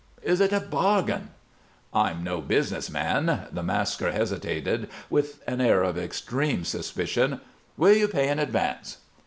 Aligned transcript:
"Is 0.23 0.41
it 0.41 0.51
a 0.51 0.59
bargain?" 0.59 1.29
"I'm 1.93 2.23
no 2.23 2.41
business 2.41 2.89
man." 2.89 3.41
The 3.51 3.61
masker 3.61 4.11
hesitated 4.11 4.89
with 5.11 5.43
an 5.45 5.61
air 5.61 5.83
of 5.83 5.95
extreme 5.95 6.63
suspicion. 6.65 7.39
"Will 7.77 7.93
you 7.93 8.07
pay 8.07 8.27
in 8.29 8.39
advance?" 8.39 8.97